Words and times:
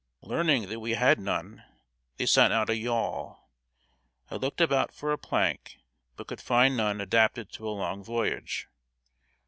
Learning 0.23 0.67
that 0.67 0.79
we 0.79 0.95
had 0.95 1.19
none, 1.19 1.63
they 2.17 2.25
sent 2.25 2.51
out 2.51 2.71
a 2.71 2.75
yawl. 2.75 3.51
I 4.31 4.35
looked 4.37 4.59
about 4.59 4.91
for 4.91 5.11
a 5.11 5.17
plank, 5.19 5.75
but 6.15 6.25
could 6.25 6.41
find 6.41 6.75
none 6.75 6.99
adapted 6.99 7.51
to 7.51 7.69
a 7.69 7.69
long 7.69 8.03
voyage. 8.03 8.67